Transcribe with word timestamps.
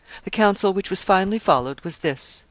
The 0.23 0.31
counsel 0.31 0.73
which 0.73 0.89
was 0.89 1.03
finally 1.03 1.37
followed 1.37 1.81
was 1.81 1.97
this. 1.99 2.39